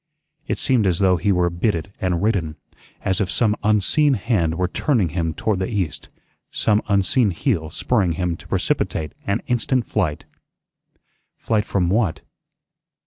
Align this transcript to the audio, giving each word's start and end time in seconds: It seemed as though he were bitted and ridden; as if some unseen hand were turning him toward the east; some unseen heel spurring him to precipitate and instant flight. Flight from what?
It 0.47 0.57
seemed 0.57 0.87
as 0.87 0.97
though 0.97 1.17
he 1.17 1.31
were 1.31 1.51
bitted 1.51 1.93
and 2.01 2.23
ridden; 2.23 2.55
as 3.05 3.21
if 3.21 3.29
some 3.29 3.55
unseen 3.63 4.15
hand 4.15 4.55
were 4.55 4.67
turning 4.67 5.09
him 5.09 5.35
toward 5.35 5.59
the 5.59 5.67
east; 5.69 6.09
some 6.49 6.81
unseen 6.87 7.29
heel 7.29 7.69
spurring 7.69 8.13
him 8.13 8.35
to 8.37 8.47
precipitate 8.47 9.13
and 9.27 9.43
instant 9.45 9.85
flight. 9.85 10.25
Flight 11.37 11.65
from 11.65 11.87
what? 11.89 12.21